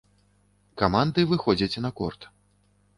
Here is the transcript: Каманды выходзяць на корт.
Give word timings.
Каманды 0.83 1.27
выходзяць 1.35 1.81
на 1.87 1.95
корт. 2.01 2.21